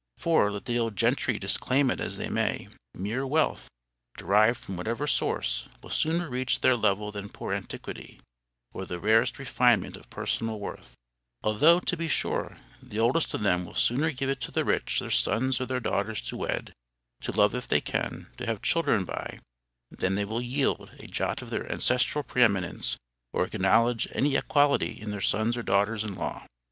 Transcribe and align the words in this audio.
For, 0.17 0.51
let 0.51 0.65
the 0.65 0.79
old 0.79 0.95
gentry 0.95 1.37
disclaim 1.37 1.91
it 1.91 1.99
as 1.99 2.17
they 2.17 2.27
may, 2.27 2.69
mere 2.95 3.23
wealth, 3.23 3.67
derived 4.17 4.57
from 4.59 4.75
whatever 4.75 5.05
source, 5.05 5.67
will 5.83 5.91
sooner 5.91 6.27
reach 6.27 6.61
their 6.61 6.75
level 6.75 7.11
than 7.11 7.29
poor 7.29 7.53
antiquity, 7.53 8.19
or 8.73 8.87
the 8.87 8.99
rarest 8.99 9.37
refinement 9.37 9.95
of 9.95 10.09
personal 10.09 10.59
worth; 10.59 10.95
although, 11.43 11.79
to 11.79 11.95
be 11.95 12.07
sure, 12.07 12.57
the 12.81 12.97
oldest 12.97 13.35
of 13.35 13.43
them 13.43 13.63
will 13.63 13.75
sooner 13.75 14.09
give 14.09 14.39
to 14.39 14.49
the 14.49 14.65
rich 14.65 14.99
their 14.99 15.11
sons 15.11 15.61
or 15.61 15.67
their 15.67 15.79
daughters 15.79 16.21
to 16.23 16.35
wed, 16.37 16.73
to 17.21 17.31
love 17.31 17.53
if 17.53 17.67
they 17.67 17.79
can, 17.79 18.25
to 18.37 18.47
have 18.47 18.63
children 18.63 19.05
by, 19.05 19.37
than 19.91 20.15
they 20.15 20.25
will 20.25 20.41
yield 20.41 20.89
a 20.97 21.05
jot 21.05 21.43
of 21.43 21.51
their 21.51 21.71
ancestral 21.71 22.23
preeminence, 22.23 22.97
or 23.33 23.45
acknowledge 23.45 24.07
any 24.13 24.35
equality 24.35 24.99
in 24.99 25.11
their 25.11 25.21
sons 25.21 25.55
or 25.55 25.61
daughters 25.61 26.03
in 26.03 26.15
law. 26.15 26.43